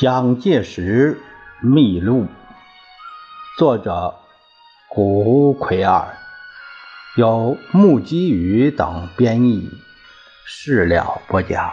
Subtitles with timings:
[0.00, 1.20] 蒋介石
[1.60, 2.26] 秘录，
[3.58, 4.14] 作者
[4.88, 6.16] 胡奎尔，
[7.18, 9.68] 由木基宇等编译，
[10.46, 11.70] 事了不讲。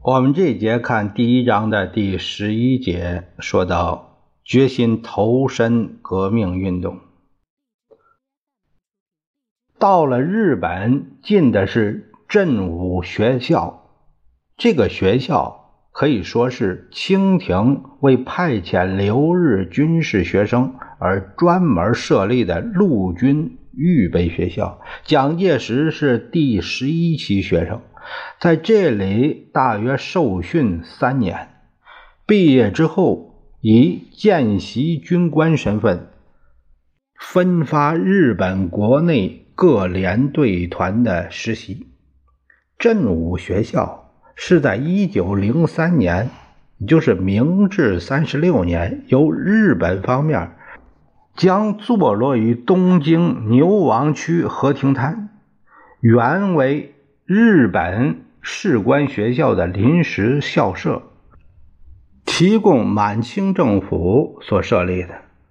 [0.00, 4.11] 我们这节看第一章的第十一节，说到。
[4.44, 6.98] 决心投身革命运动。
[9.78, 13.90] 到了日本，进的是振武学校。
[14.56, 24.80] 这个学校可以说是清廷为派遣留日军事学生而专门设立的陆军预备学校。
[25.04, 27.80] 蒋介石是第十一期学生，
[28.40, 31.48] 在这里大约受训三年，
[32.26, 33.31] 毕业之后。
[33.64, 36.08] 以见习军官身份
[37.16, 41.86] 分发日本国内各连队团的实习。
[42.76, 46.28] 振武学校是在一九零三年，
[46.78, 50.56] 也就是明治三十六年，由日本方面
[51.36, 55.28] 将坐落于东京牛王区和亭滩，
[56.00, 61.11] 原为日本士官学校的临时校舍。
[62.34, 65.10] 提供满清政府所设立的，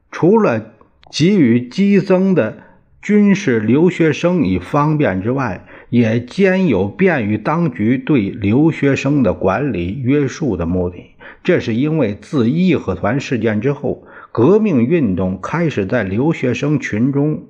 [0.10, 0.74] 除了
[1.12, 2.58] 给予激增的
[3.04, 11.12] 军事留学生以方便之外，也兼有便于当局对留学生的管理约束的目的。
[11.44, 17.44] 这是因为自义和团事件之后，革命运动开始在留学生群中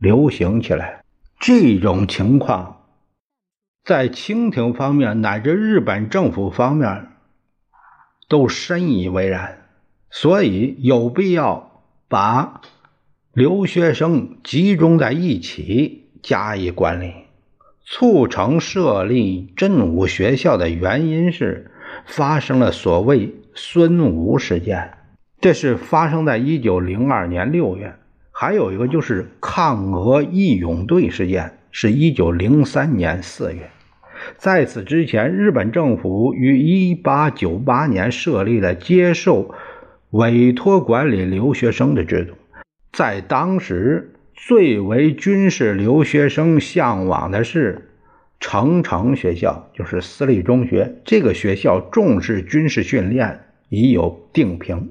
[0.00, 1.02] 流行起来。
[1.38, 2.78] 这种情况
[3.84, 7.07] 在清廷方面乃至日本政府方面。
[8.28, 9.56] 都深以为然，
[10.10, 12.60] 所以有必要把
[13.32, 17.12] 留学生集中在一起加以管理。
[17.90, 21.70] 促成设立振武学校的原因是
[22.04, 24.90] 发生了所谓孙吴事件，
[25.40, 27.92] 这是发生在一九零二年六月；
[28.30, 33.70] 还有一个就是抗俄义勇队事件，是一九零三年四月。
[34.36, 36.56] 在此之前，日本政府于
[36.94, 39.54] 1898年设立了接受
[40.10, 42.34] 委托管理留学生的制度。
[42.92, 47.90] 在当时，最为军事留学生向往的是
[48.38, 50.96] 成城学校，就是私立中学。
[51.04, 54.90] 这个学校重视军事训练，已有定评。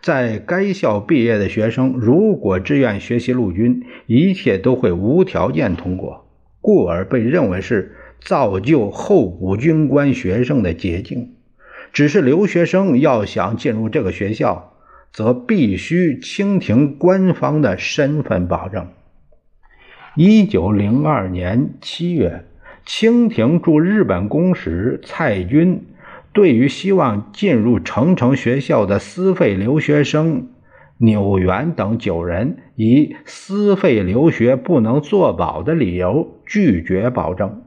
[0.00, 6.26] 在该校毕业的学生，如果志愿学习陆军，一切都会无条件通过，
[6.60, 7.96] 故而被认为是。
[8.24, 11.34] 造就候补军官学生的捷径，
[11.92, 14.72] 只是留学生要想进入这个学校，
[15.12, 18.88] 则必须清廷官方的身份保证。
[20.16, 22.46] 一九零二年七月，
[22.86, 25.84] 清廷驻日本公使蔡军
[26.32, 30.48] 对于希望进入成城学校的私费留学生
[30.98, 37.62] 纽元等九人，以私费留学不能作保的理由拒绝保证。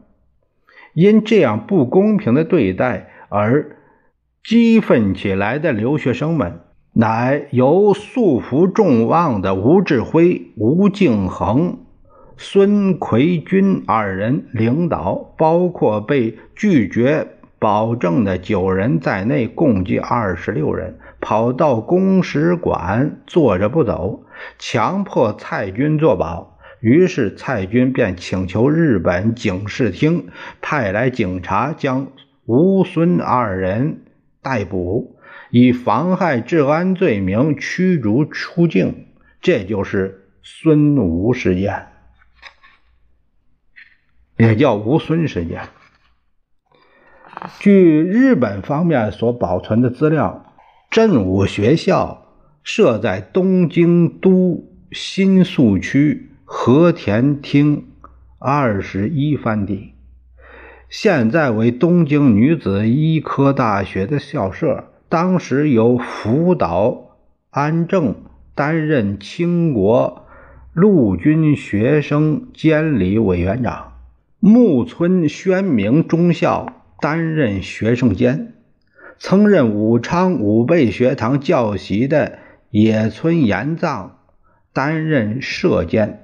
[0.97, 3.77] 因这样不公平的对待而
[4.43, 6.61] 激愤起来的留学生们，
[6.93, 11.77] 乃由素服众望的吴志辉、吴敬恒、
[12.35, 17.27] 孙奎军二人领导，包括被拒绝
[17.59, 24.23] 保证的九人在内，共计二十六人，跑到公使馆坐着不走，
[24.57, 26.56] 强迫蔡军作保。
[26.79, 30.27] 于是蔡军便请求日本警视厅
[30.61, 32.11] 派来警察，将
[32.45, 34.03] 吴孙二人
[34.41, 35.17] 逮捕，
[35.49, 39.07] 以妨害治安罪名驱逐出境。
[39.41, 41.87] 这就是孙吴事件，
[44.37, 45.61] 也叫吴孙事件。
[47.59, 50.55] 据日本方面所保存的资料，
[50.89, 52.33] 振武学校
[52.63, 56.31] 设在东京都新宿区。
[56.49, 57.83] 和田町
[58.39, 59.95] 二十一番地，
[60.87, 64.85] 现在为东京女子医科大学的校舍。
[65.09, 67.17] 当时由福岛
[67.49, 68.15] 安正
[68.55, 70.25] 担任清国
[70.71, 73.97] 陆军学生监理委员长，
[74.39, 78.53] 木村宣明中校担任学生监。
[79.19, 82.39] 曾任武昌武备学堂教习的
[82.69, 84.19] 野村延藏
[84.71, 86.23] 担任社监。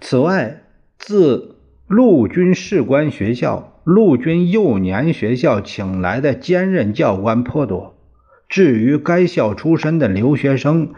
[0.00, 0.62] 此外，
[0.98, 1.56] 自
[1.86, 7.96] 陆军士官学校、陆军幼年学校请来的兼任教官颇多。
[8.48, 10.90] 至于该校出身的留学生，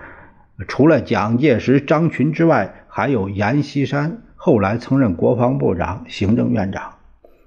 [0.66, 6.98] 除了蒋介石、张群之外，还有阎锡山，后来曾任国防部长、行政院长；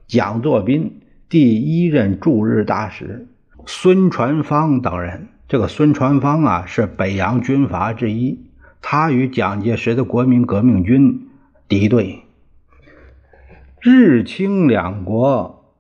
[0.08, 3.28] 蒋作斌，第一任驻日大使；
[3.66, 5.28] 孙传芳等人。
[5.48, 8.40] 这个孙传芳啊，是北洋军阀之一，
[8.82, 11.28] 他与蒋介石的国民革命军
[11.72, 12.24] 敌对。
[13.80, 15.74] 日清两国，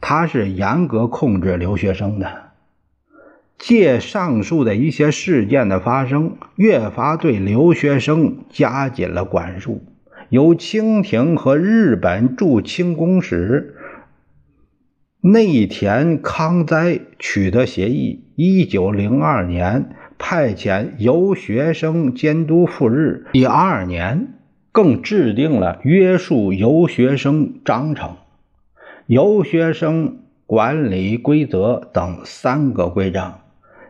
[0.00, 2.52] 他是严格控制留学生的。
[3.58, 9.82] 借上述的一些事件的发生，越发对留学生加紧了管束。
[10.28, 13.74] 由清廷和日本驻清公使
[15.20, 23.26] 内田康哉取得协议，一九零二年派遣游学生监督赴日。
[23.32, 24.33] 第二年，
[24.74, 28.16] 更制定了约束游学生章程、
[29.06, 30.16] 游学生
[30.46, 33.38] 管理规则等三个规章。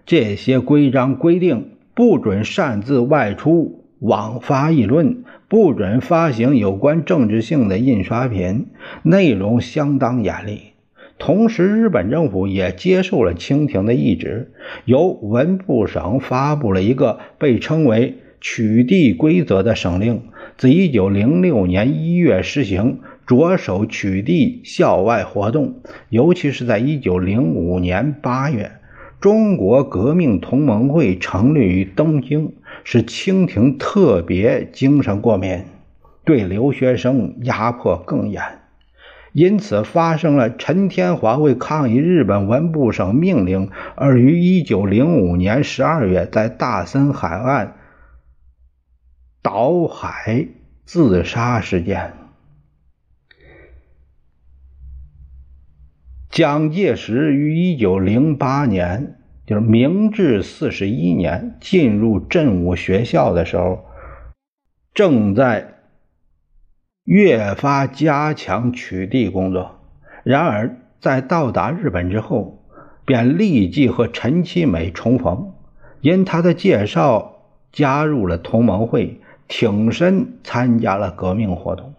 [0.04, 8.66] 这些规章规定，不准擅自外出网发议论，不准发行有关政治性的印刷品，
[9.04, 10.60] 内容相当严厉。
[11.19, 14.52] 同时，日本政府也接受了清廷的懿旨，
[14.84, 20.20] 由文部省发布了一个被称为“取缔规则”的省令，
[20.56, 28.72] 自1906年1月施行，着手取缔校外活动，尤其是在1905年8月。
[29.20, 32.52] 中国革命同盟会成立于东京，
[32.84, 35.62] 使清廷特别精神过敏，
[36.24, 38.42] 对留学生压迫更严，
[39.32, 47.74] 因此发生了陈天华为抗议日本文部省命令而于1905年12月在大森海岸
[49.44, 50.49] 倒海
[50.87, 52.14] 自杀事件。
[56.31, 63.85] 蒋介石于一九零八年，就是明治四十一年进入振武学校的时候，
[64.94, 65.75] 正在
[67.05, 69.79] 越发加强取缔工作。
[70.23, 72.64] 然而，在到达日本之后，
[73.05, 75.52] 便立即和陈其美重逢，
[76.00, 81.94] 因他的介绍加入了同盟会，挺身参加了革命活动。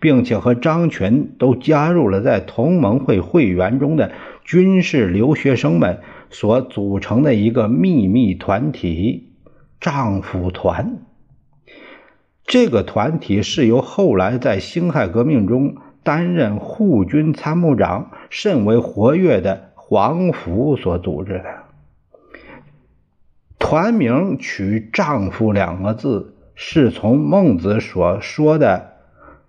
[0.00, 4.12] 并且和张群都加入了在同盟会会员中的
[4.44, 6.00] 军事留学生们
[6.30, 9.32] 所组成的一个秘密团体——
[9.80, 10.98] 丈夫团。
[12.44, 21.44] 这个团体是由后来在辛亥革命中担任护军参谋长、甚为活跃的黄福所组织的。
[23.58, 28.94] 团名取“丈夫”两个字，是从孟子所说的。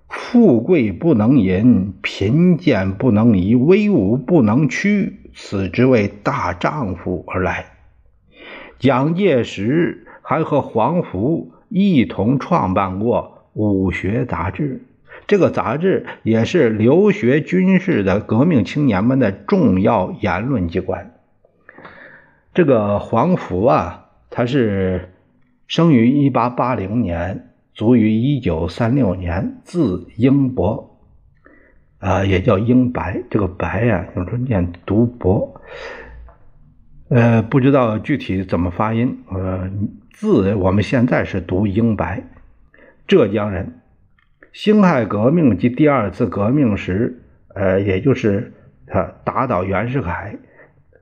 [0.08, 7.66] 富贵不能淫，贫贱不能移，威武不能屈，此之谓大丈夫而来。
[8.78, 14.82] 蒋介石还和黄福一同创办过《武学杂志》，
[15.26, 21.12] 这个杂志也是留学军事的革命青年们的重要言论机关。
[22.54, 25.10] 这个黄福啊，他是
[25.70, 27.46] 生于一八八零年。
[27.76, 31.00] 卒于一九三六年，字英伯，
[32.00, 33.24] 啊，也叫英白。
[33.30, 35.62] 这个白呀，有时候念读博，
[37.08, 39.24] 呃，不知道具体怎么发音。
[39.32, 39.72] 呃，
[40.12, 42.22] 字我们现在是读英白。
[43.08, 43.80] 浙江人，
[44.52, 47.24] 辛亥革命及第二次革命时，
[47.56, 48.52] 呃，也就是
[48.88, 50.36] 他打倒袁世凯，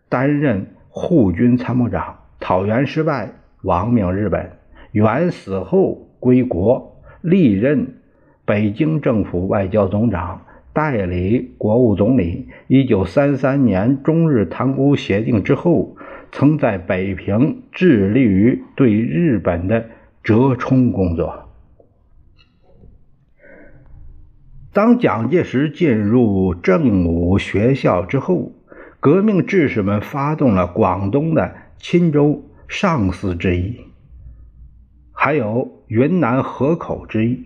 [0.10, 2.20] 担任护军参谋长。
[2.40, 4.52] 讨袁失败，亡命日本。
[4.92, 6.04] 元死后。
[6.20, 8.00] 归国，历任
[8.44, 10.42] 北京政府外交总长，
[10.74, 12.48] 代理国务总理。
[12.68, 15.96] 一九三三年中日塘沽协定之后，
[16.32, 19.86] 曾在北平致力于对日本的
[20.24, 21.52] 折冲工作。
[24.74, 28.54] 当蒋介石进入正武学校之后，
[29.00, 33.82] 革命志士们发动了广东的钦州上司之役。
[35.12, 37.40] 还有云南河口之役，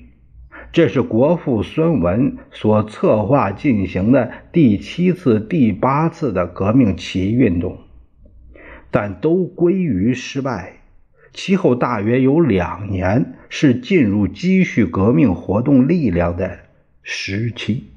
[0.71, 7.77] 这是国父孙文所策划进行的第七次、第八次的革命起义运动，
[8.89, 10.73] 但都归于失败。
[11.33, 16.59] 其后大约有两年是进入积蓄革命活动力量的
[17.01, 17.90] 时期。